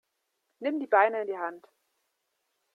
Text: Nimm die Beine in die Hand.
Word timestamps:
Nimm 0.61 0.79
die 0.79 0.87
Beine 0.87 1.21
in 1.21 1.27
die 1.27 1.37
Hand. 1.37 1.63